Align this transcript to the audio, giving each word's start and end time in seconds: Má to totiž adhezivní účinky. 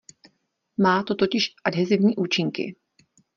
Má 0.77 1.03
to 1.03 1.15
totiž 1.15 1.51
adhezivní 1.63 2.15
účinky. 2.15 2.75